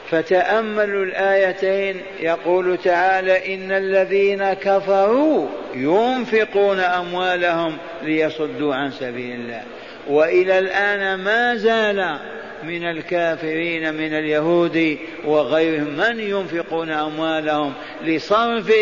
فتأملوا 0.09 1.05
الآيتين 1.05 2.01
يقول 2.19 2.77
تعالى 2.77 3.55
إن 3.55 3.71
الذين 3.71 4.53
كفروا 4.53 5.47
ينفقون 5.75 6.79
أموالهم 6.79 7.77
ليصدوا 8.01 8.75
عن 8.75 8.91
سبيل 8.91 9.35
الله. 9.35 9.63
وإلى 10.09 10.59
الآن 10.59 11.15
ما 11.15 11.55
زال 11.55 12.17
من 12.63 12.83
الكافرين 12.83 13.93
من 13.93 14.13
اليهود 14.13 14.97
وغيرهم 15.25 15.97
من 15.97 16.19
ينفقون 16.19 16.91
أموالهم 16.91 17.73
لصرف 18.03 18.73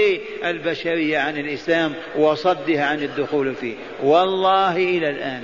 البشرية 0.44 1.18
عن 1.20 1.38
الإسلام 1.38 1.94
وصدها 2.18 2.86
عن 2.86 3.04
الدخول 3.04 3.56
فيه. 3.56 3.76
والله 4.04 4.78
إلى 4.78 5.10
الآن. 5.10 5.44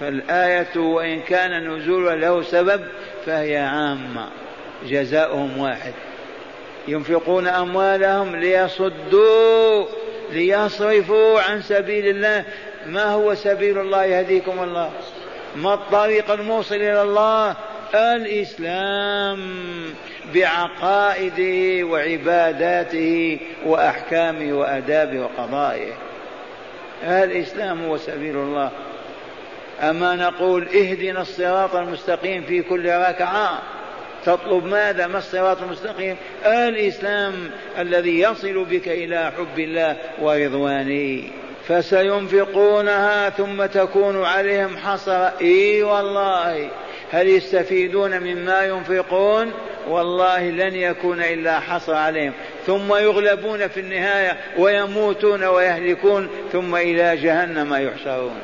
فالآية 0.00 0.76
وإن 0.76 1.20
كان 1.20 1.68
نزول 1.68 2.20
له 2.20 2.42
سبب 2.42 2.80
فهي 3.26 3.56
عامة. 3.56 4.28
جزاؤهم 4.88 5.58
واحد. 5.58 5.92
ينفقون 6.88 7.46
أموالهم 7.46 8.36
ليصدوا 8.36 9.86
ليصرفوا 10.32 11.40
عن 11.40 11.62
سبيل 11.62 12.06
الله. 12.06 12.44
ما 12.86 13.04
هو 13.04 13.34
سبيل 13.34 13.78
الله 13.78 14.04
يهديكم 14.04 14.62
الله؟ 14.62 14.90
ما 15.56 15.74
الطريق 15.74 16.30
الموصل 16.30 16.74
إلى 16.74 17.02
الله؟ 17.02 17.56
الإسلام 17.94 19.54
بعقائده 20.34 21.86
وعباداته 21.86 23.40
وأحكامه 23.66 24.52
وأدابه 24.52 25.20
وقضائه. 25.20 25.92
الإسلام 27.04 27.84
هو 27.84 27.96
سبيل 27.96 28.36
الله. 28.36 28.70
أما 29.80 30.16
نقول 30.16 30.68
اهدنا 30.68 31.20
الصراط 31.22 31.76
المستقيم 31.76 32.42
في 32.42 32.62
كل 32.62 32.86
ركعة 32.86 33.62
تطلب 34.24 34.64
ماذا؟ 34.64 35.06
ما 35.06 35.18
الصراط 35.18 35.62
المستقيم؟ 35.62 36.16
الإسلام 36.46 37.50
الذي 37.78 38.20
يصل 38.20 38.64
بك 38.64 38.88
إلى 38.88 39.32
حب 39.38 39.58
الله 39.58 39.96
ورضوانه. 40.20 41.22
فسينفقونها 41.72 43.30
ثم 43.30 43.66
تكون 43.66 44.24
عليهم 44.24 44.76
حسرة 44.76 45.32
إي 45.40 45.82
والله 45.82 46.70
هل 47.12 47.28
يستفيدون 47.28 48.20
مما 48.20 48.64
ينفقون؟ 48.64 49.52
والله 49.88 50.50
لن 50.50 50.74
يكون 50.74 51.22
إلا 51.22 51.60
حصر 51.60 51.94
عليهم. 51.94 52.32
ثم 52.66 52.94
يغلبون 52.94 53.68
في 53.68 53.80
النهاية 53.80 54.36
ويموتون 54.58 55.44
ويهلكون 55.44 56.28
ثم 56.52 56.76
إلى 56.76 57.16
جهنم 57.16 57.74
يحشرون. 57.74 58.38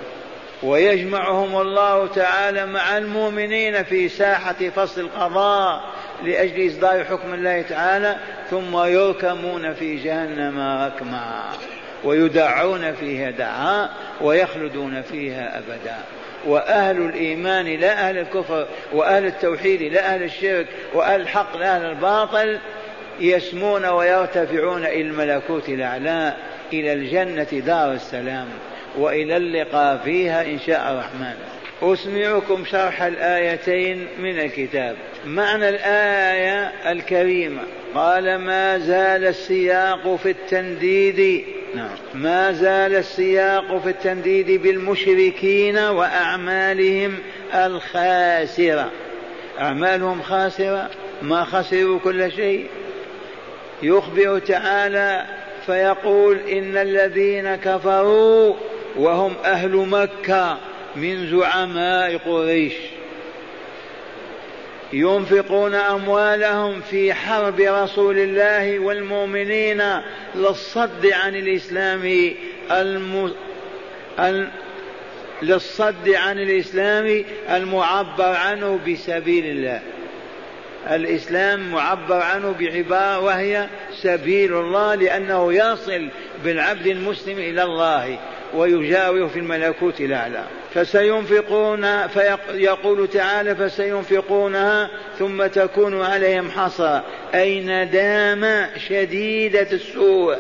ويجمعهم 0.63 1.61
الله 1.61 2.07
تعالى 2.07 2.67
مع 2.67 2.99
المؤمنين 2.99 3.85
في 3.85 4.09
ساحة 4.09 4.69
فصل 4.77 5.01
القضاء 5.01 5.81
لأجل 6.25 6.69
إصدار 6.69 7.05
حكم 7.05 7.35
الله 7.35 7.63
تعالى 7.63 8.17
ثم 8.51 8.77
يركمون 8.85 9.75
في 9.75 9.97
جهنم 9.97 10.61
ركما. 10.87 11.43
ويدعون 12.05 12.93
فيها 12.93 13.31
دعاء 13.31 13.91
ويخلدون 14.21 15.03
فيها 15.03 15.59
أبدا. 15.59 15.97
وأهل 16.47 16.97
الإيمان 16.97 17.67
لا 17.67 18.09
أهل 18.09 18.19
الكفر 18.19 18.67
وأهل 18.93 19.27
التوحيد 19.27 19.83
لا 19.83 20.15
أهل 20.15 20.23
الشرك 20.23 20.67
وأهل 20.95 21.21
الحق 21.21 21.57
لا 21.57 21.77
أهل 21.77 21.85
الباطل 21.85 22.59
يسمون 23.21 23.85
ويرتفعون 23.85 24.85
إلى 24.85 25.01
الملكوت 25.01 25.69
الأعلى 25.69 26.35
إلى 26.73 26.93
الجنة 26.93 27.63
دار 27.67 27.93
السلام 27.93 28.47
وإلى 28.99 29.37
اللقاء 29.37 30.01
فيها 30.05 30.43
إن 30.43 30.59
شاء 30.59 30.93
الرحمن. 30.93 31.35
أسمعكم 31.83 32.65
شرح 32.65 33.03
الآيتين 33.03 34.09
من 34.19 34.39
الكتاب. 34.39 34.97
معنى 35.27 35.69
الآية 35.69 36.73
الكريمة. 36.93 37.63
قال 37.95 38.39
ما 38.39 38.79
زال 38.79 39.27
السياق 39.27 40.17
في 40.17 40.31
التنديد 40.31 41.45
نعم. 41.75 41.89
ما 42.15 42.53
زال 42.53 42.95
السياق 42.95 43.79
في 43.79 43.89
التنديد 43.89 44.63
بالمشركين 44.63 45.79
وأعمالهم 45.79 47.19
الخاسرة. 47.55 48.91
أعمالهم 49.61 50.23
خاسرة؟ 50.23 50.91
ما 51.23 51.45
خسروا 51.45 51.99
كل 51.99 52.33
شيء. 52.33 52.67
يخبر 53.83 54.39
تعالى 54.39 55.25
فيقول 55.67 56.39
إن 56.39 56.77
الذين 56.77 57.55
كفروا 57.55 58.55
وهم 58.97 59.35
أهل 59.45 59.77
مكة 59.77 60.59
من 60.97 61.31
زعماء 61.31 62.17
قريش. 62.17 62.75
ينفقون 64.93 65.75
أموالهم 65.75 66.81
في 66.81 67.15
حرب 67.15 67.61
رسول 67.61 68.19
الله 68.19 68.79
والمؤمنين 68.79 69.83
للصد 70.35 71.07
عن 71.13 71.35
الإسلام 71.35 72.35
الم... 72.71 73.33
ال... 74.19 74.49
للصد 75.43 76.09
عن 76.09 76.39
الإسلام 76.39 77.25
المعبر 77.51 78.25
عنه 78.25 78.81
بسبيل 78.89 79.47
الله. 79.47 79.81
الإسلام 80.91 81.71
معبر 81.73 82.23
عنه 82.23 82.55
بعبارة 82.61 83.21
وهي 83.21 83.67
سبيل 84.03 84.57
الله 84.57 84.95
لأنه 84.95 85.53
يصل 85.53 86.09
بالعبد 86.45 86.87
المسلم 86.87 87.39
إلى 87.39 87.63
الله 87.63 88.19
ويجاور 88.55 89.29
في 89.29 89.39
الملكوت 89.39 90.01
الأعلى. 90.01 90.45
فسينفقون 90.75 92.07
فيقول 92.07 93.09
تعالى 93.09 93.55
فسينفقونها 93.57 94.91
ثم 95.19 95.47
تكون 95.47 96.03
عليهم 96.03 96.51
حصى. 96.51 97.01
أي 97.35 97.61
ندامة 97.61 98.69
شديدة 98.89 99.73
السوء 99.73 100.37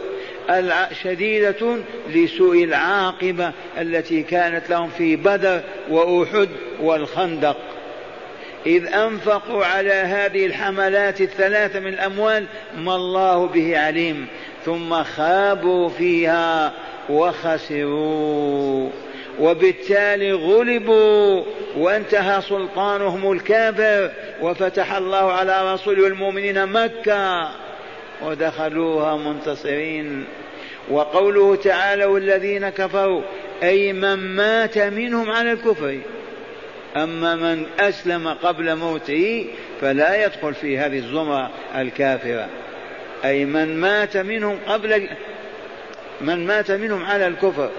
شديدة 1.02 1.76
لسوء 2.08 2.64
العاقبة 2.64 3.52
التي 3.80 4.22
كانت 4.22 4.70
لهم 4.70 4.90
في 4.90 5.16
بدر 5.16 5.60
وأحد 5.90 6.48
والخندق. 6.80 7.56
إذ 8.66 8.86
أنفقوا 8.94 9.64
على 9.64 9.92
هذه 9.92 10.46
الحملات 10.46 11.20
الثلاثة 11.20 11.80
من 11.80 11.88
الأموال 11.88 12.44
ما 12.76 12.96
الله 12.96 13.46
به 13.46 13.78
عليم. 13.78 14.26
ثم 14.64 15.02
خابوا 15.02 15.88
فيها 15.88 16.72
وخسروا. 17.08 18.90
وبالتالي 19.40 20.32
غلبوا 20.32 21.44
وانتهى 21.76 22.42
سلطانهم 22.42 23.32
الكافر 23.32 24.10
وفتح 24.40 24.92
الله 24.92 25.32
على 25.32 25.74
رسوله 25.74 26.06
المؤمنين 26.06 26.66
مكة 26.66 27.48
ودخلوها 28.22 29.16
منتصرين. 29.16 30.24
وقوله 30.90 31.56
تعالى 31.56 32.04
والذين 32.04 32.68
كفروا 32.68 33.22
أي 33.62 33.92
من 33.92 34.14
مات 34.14 34.78
منهم 34.78 35.30
على 35.30 35.52
الكفر 35.52 35.98
أما 36.96 37.36
من 37.36 37.66
أسلم 37.80 38.28
قبل 38.28 38.76
موته 38.76 39.46
فلا 39.80 40.24
يدخل 40.24 40.54
في 40.54 40.78
هذه 40.78 40.98
الزمرة 40.98 41.50
الكافرة. 41.76 42.48
أي 43.24 43.44
من 43.44 43.80
مات 43.80 44.16
منهم 44.16 44.58
قبل 44.66 45.08
من 46.20 46.46
مات 46.46 46.70
منهم 46.70 47.04
على 47.04 47.26
الكفر 47.26 47.70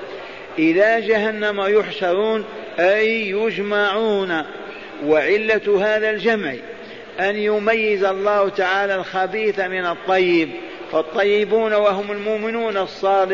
إلى 0.59 1.07
جهنم 1.07 1.61
يحشرون 1.61 2.45
أي 2.79 3.29
يجمعون. 3.29 4.43
وعلة 5.05 5.81
هذا 5.81 6.09
الجمع 6.09 6.53
أن 7.19 7.35
يميز 7.35 8.03
الله 8.03 8.49
تعالى 8.49 8.95
الخبيث 8.95 9.59
من 9.59 9.85
الطيب. 9.85 10.49
فالطيبون 10.91 11.73
وهم 11.73 12.11
المؤمنون 12.11 12.77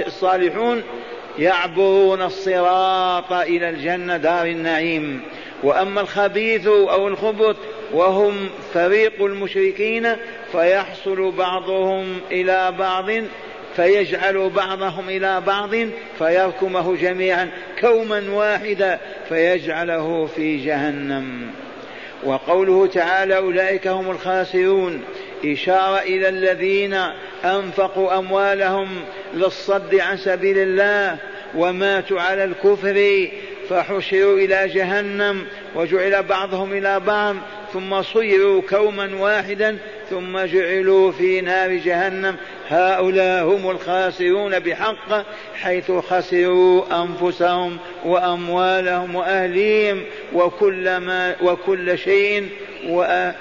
الصالحون 0.08 0.84
يعبرون 1.40 2.22
الصراط 2.22 3.34
إلى 3.34 3.70
الجنة 3.70 4.18
دار 4.18 4.46
النعيم. 4.46 5.22
وأما 5.64 6.02
الخبيث 6.02 6.68
أو 6.68 7.08
الخبث 7.08 7.56
وهم 7.94 8.50
فريق 8.74 9.24
المشركين 9.24 10.16
فيحصل 10.52 11.32
بعضهم 11.32 12.22
إلى 12.32 12.74
بعض 12.80 13.10
فيجعل 13.76 14.50
بعضهم 14.50 15.10
إلى 15.10 15.42
بعض 15.42 15.76
فيركمه 16.18 16.96
جميعا 16.96 17.50
كوما 17.82 18.24
واحدا 18.30 19.00
فيجعله 19.30 20.26
في 20.26 20.66
جهنم. 20.66 21.52
وقوله 22.24 22.88
تعالى 22.88 23.38
أولئك 23.38 23.88
هم 23.88 24.12
الخاسرون. 24.12 25.04
إشارة 25.46 26.00
إلى 26.00 26.30
الذين 26.30 26.98
أنفقوا 27.46 28.18
أموالهم 28.18 28.88
للصد 29.34 29.96
عن 29.96 30.18
سبيل 30.18 30.58
الله 30.58 31.18
وماتوا 31.56 32.22
على 32.22 32.44
الكفر 32.44 33.28
فحشروا 33.70 34.38
إلى 34.38 34.68
جهنم 34.68 35.46
وجعل 35.76 36.24
بعضهم 36.24 36.74
إلى 36.74 37.00
بعض 37.00 37.36
ثم 37.76 38.02
صيروا 38.02 38.62
كوما 38.62 39.16
واحدا 39.16 39.78
ثم 40.10 40.40
جعلوا 40.40 41.12
في 41.12 41.42
نار 41.42 41.72
جهنم. 41.72 42.36
هؤلاء 42.70 43.44
هم 43.44 43.70
الخاسرون 43.70 44.60
بحق 44.60 45.26
حيث 45.56 45.92
خسروا 45.92 47.04
أنفسهم 47.04 47.78
وأموالهم 48.06 49.16
وأهليهم 49.16 50.04
وكل 50.34 50.98
ما 50.98 51.36
وكل 51.42 51.98
شيء 51.98 52.50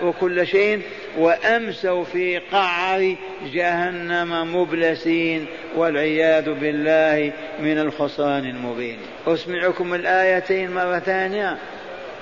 وكل 0.02 0.46
شيء 0.46 0.80
وأمسوا 1.18 2.04
في 2.04 2.38
قعر 2.38 3.14
جهنم 3.52 4.56
مبلسين 4.56 5.46
والعياذ 5.76 6.52
بالله 6.52 7.32
من 7.60 7.78
الخسران 7.78 8.44
المبين. 8.44 8.98
أسمعكم 9.26 9.94
الآيتين 9.94 10.70
مرة 10.70 10.98
ثانية. 10.98 11.56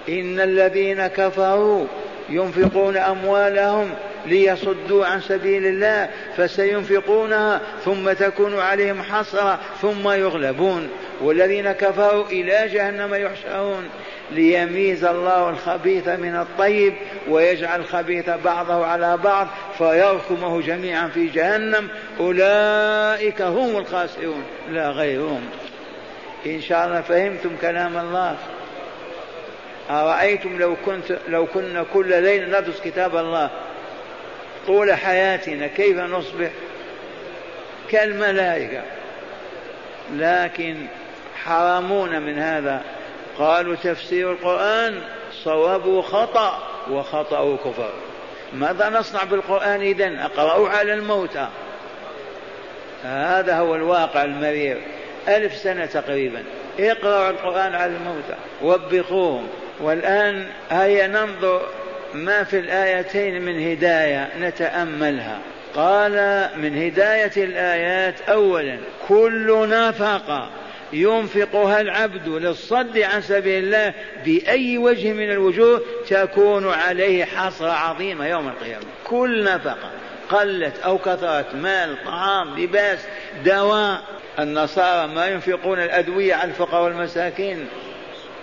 إن 0.08 0.40
الذين 0.40 1.06
كفروا 1.06 1.86
ينفقون 2.28 2.96
أموالهم 2.96 3.90
ليصدوا 4.26 5.06
عن 5.06 5.20
سبيل 5.20 5.66
الله 5.66 6.08
فسينفقونها 6.36 7.60
ثم 7.84 8.12
تكون 8.12 8.58
عليهم 8.58 9.02
حسرة 9.02 9.58
ثم 9.82 10.08
يغلبون. 10.08 10.88
والذين 11.20 11.72
كفروا 11.72 12.26
إلى 12.26 12.68
جهنم 12.68 13.14
يحشرون 13.14 13.88
ليميز 14.30 15.04
الله 15.04 15.50
الخبيث 15.50 16.08
من 16.08 16.36
الطيب 16.36 16.94
ويجعل 17.28 17.80
الخبيث 17.80 18.30
بعضه 18.44 18.86
على 18.86 19.16
بعض 19.16 19.48
فيركمه 19.78 20.60
جميعا 20.60 21.08
في 21.08 21.26
جهنم. 21.26 21.88
أولئك 22.20 23.42
هم 23.42 23.76
الخاسرون 23.76 24.42
لا 24.70 24.90
غيرهم. 24.90 25.42
إن 26.46 26.60
شاء 26.60 26.86
الله 26.86 27.00
فهمتم 27.00 27.50
كلام 27.60 27.98
الله. 27.98 28.36
أرأيتم 29.90 30.58
لو 30.58 30.76
كنت 30.86 31.18
لو 31.28 31.46
كنا 31.46 31.84
كل 31.94 32.22
ليلة 32.22 32.60
ندرس 32.60 32.80
كتاب 32.80 33.16
الله 33.16 33.50
طول 34.66 34.92
حياتنا 34.92 35.66
كيف 35.66 35.98
نصبح؟ 35.98 36.50
كالملائكة. 37.90 38.82
لكن 40.12 40.76
حرمون 41.44 42.22
من 42.22 42.38
هذا. 42.38 42.82
قالوا 43.38 43.74
تفسير 43.74 44.32
القرآن 44.32 45.00
صواب 45.32 46.00
خطأ 46.00 46.68
وخطأ 46.90 47.56
كفر 47.56 47.92
ماذا 48.52 48.88
نصنع 48.88 49.24
بالقرآن 49.24 49.80
إذن؟ 49.80 50.18
أقرأوا 50.18 50.68
على 50.68 50.94
الموتى. 50.94 51.48
هذا 53.04 53.58
هو 53.58 53.74
الواقع 53.74 54.24
المرير. 54.24 54.82
ألف 55.28 55.54
سنة 55.54 55.86
تقريبا. 55.86 56.44
اقرأوا 56.78 57.30
القرآن 57.30 57.74
على 57.74 57.92
الموتى. 57.96 58.34
وبخوهم. 58.62 59.48
والآن 59.82 60.46
هيا 60.70 61.06
ننظر 61.06 61.62
ما 62.14 62.44
في 62.44 62.58
الآيتين 62.58 63.42
من 63.42 63.70
هداية 63.70 64.28
نتأملها. 64.40 65.38
قال 65.74 66.48
من 66.56 66.82
هداية 66.82 67.44
الآيات 67.44 68.14
أولا 68.28 68.78
كل 69.08 69.68
نفقة 69.68 70.50
ينفقها 70.92 71.80
العبد 71.80 72.28
للصد 72.28 72.98
عن 72.98 73.20
سبيل 73.20 73.64
الله 73.64 73.94
بأي 74.24 74.78
وجه 74.78 75.12
من 75.12 75.30
الوجوه 75.30 75.82
تكون 76.08 76.68
عليه 76.68 77.24
حصرة 77.24 77.70
عظيمة 77.70 78.26
يوم 78.26 78.48
القيامة. 78.48 78.84
كل 79.04 79.44
نفقة 79.44 79.90
قلت 80.28 80.74
أو 80.84 80.98
كثرت 80.98 81.54
مال 81.54 82.04
طعام 82.04 82.58
لباس 82.58 82.98
دواء 83.44 84.02
النصارى 84.38 85.14
ما 85.14 85.26
ينفقون 85.26 85.82
الأدوية 85.82 86.34
على 86.34 86.50
الفقراء 86.50 86.84
والمساكين. 86.84 87.68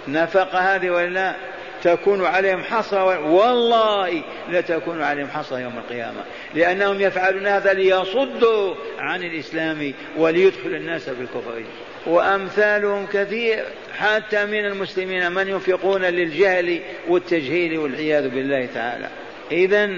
نفقة 0.07 0.75
هذه 0.75 0.89
ولا 0.89 1.35
تكون 1.83 2.25
عليهم 2.25 2.63
حصى 2.63 2.95
والله 3.23 4.23
لتكون 4.49 5.01
عليهم 5.01 5.27
حصى 5.27 5.55
يوم 5.61 5.77
القيامة. 5.77 6.21
لأنهم 6.55 7.01
يفعلون 7.01 7.47
هذا 7.47 7.73
ليصدوا 7.73 8.75
عن 8.99 9.23
الإسلام 9.23 9.93
وليدخل 10.17 10.69
الناس 10.69 11.09
في 11.09 11.21
الكفر. 11.21 11.63
وأمثالهم 12.05 13.05
كثير 13.05 13.63
حتى 13.97 14.45
من 14.45 14.65
المسلمين 14.65 15.31
من 15.31 15.47
ينفقون 15.47 16.01
للجهل 16.01 16.79
والتجهيل 17.07 17.77
والعياذ 17.77 18.29
بالله 18.29 18.67
تعالى. 18.73 19.07
إذا 19.51 19.89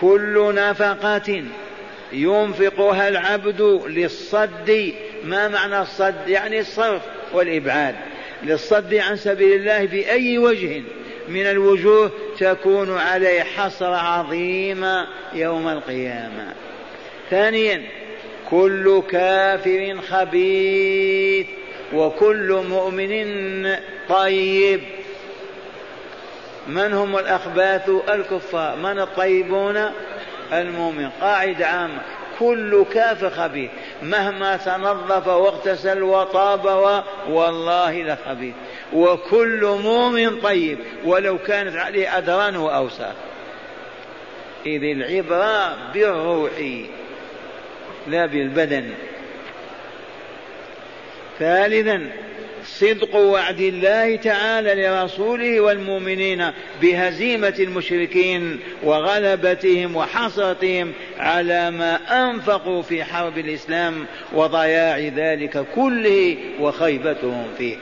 كل 0.00 0.54
نفقة 0.54 1.44
ينفقها 2.12 3.08
العبد 3.08 3.60
للصد. 3.86 4.92
ما 5.24 5.48
معنى 5.48 5.80
الصد؟ 5.80 6.28
يعني 6.28 6.60
الصرف 6.60 7.02
والإبعاد. 7.32 7.94
للصد 8.42 8.94
عن 8.94 9.16
سبيل 9.16 9.52
الله 9.52 9.84
بأي 9.84 10.38
وجه 10.38 10.82
من 11.28 11.46
الوجوه 11.46 12.10
تكون 12.38 12.98
عليه 12.98 13.42
حسرة 13.42 13.96
عظيمة 13.96 15.06
يوم 15.32 15.68
القيامة. 15.68 16.54
ثانيا 17.30 17.82
كل 18.50 19.02
كافر 19.10 19.96
خبيث 20.10 21.46
وكل 21.94 22.62
مؤمن 22.68 23.76
طيب. 24.08 24.80
من 26.68 26.92
هم 26.92 27.16
الأخباث 27.16 27.90
الكفار؟ 28.08 28.76
من 28.76 28.98
الطيبون 28.98 29.90
المؤمن 30.52 31.08
قاعدة 31.20 31.66
عامة 31.66 32.00
كل 32.38 32.84
كافر 32.94 33.30
خبيث. 33.30 33.70
مهما 34.02 34.56
تنظف 34.56 35.26
واغتسل 35.26 36.02
وطاب 36.02 36.64
و... 36.64 37.00
والله 37.32 38.02
لخبيث 38.02 38.54
وكل 38.92 39.78
مؤمن 39.82 40.40
طيب 40.40 40.78
ولو 41.04 41.38
كانت 41.38 41.76
عليه 41.76 42.18
أدران 42.18 42.56
وأوساخ. 42.56 43.14
إذ 44.66 44.82
العبرة 44.82 45.76
بالروح 45.92 46.50
لا 48.06 48.26
بالبدن. 48.26 48.90
ثالثا 51.38 52.10
صدق 52.78 53.16
وعد 53.16 53.60
الله 53.60 54.16
تعالى 54.16 54.74
لرسوله 54.74 55.60
والمؤمنين 55.60 56.50
بهزيمة 56.82 57.54
المشركين 57.58 58.60
وغلبتهم 58.82 59.96
وحصرتهم 59.96 60.92
على 61.18 61.70
ما 61.70 61.96
أنفقوا 62.30 62.82
في 62.82 63.04
حرب 63.04 63.38
الإسلام 63.38 64.06
وضياع 64.32 64.98
ذلك 64.98 65.66
كله 65.74 66.36
وخيبتهم 66.60 67.46
فيه. 67.58 67.76